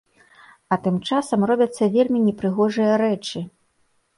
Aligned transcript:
А 0.75 0.77
там 0.85 0.95
часам 1.09 1.45
робяцца 1.51 1.91
вельмі 1.99 2.19
непрыгожыя 2.31 2.93
рэчы. 3.03 3.39